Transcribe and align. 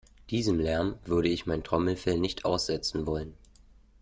Diesem 0.31 0.59
Lärm 0.59 0.95
würde 1.05 1.29
ich 1.29 1.45
mein 1.45 1.63
Trommelfell 1.63 2.17
nicht 2.19 2.43
aussetzen 2.43 3.05
wollen. 3.05 3.35